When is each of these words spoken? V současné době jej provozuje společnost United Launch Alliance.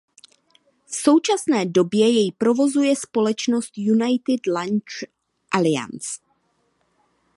V 0.87 0.95
současné 0.95 1.65
době 1.65 2.09
jej 2.13 2.31
provozuje 2.37 2.95
společnost 2.95 3.71
United 3.77 4.45
Launch 4.47 5.05
Alliance. 5.51 6.17